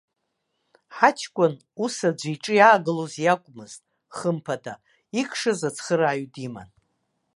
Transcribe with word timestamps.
Ҳаҷкәын 0.95 1.53
ус 1.83 1.95
аӡәы 2.09 2.29
иҿы 2.35 2.53
иаагылоз 2.57 3.13
иакәмызт, 3.25 3.81
хымԥада, 4.17 4.73
икшаз 5.21 5.59
ацхырааҩ 5.69 6.23
диман! 6.33 6.69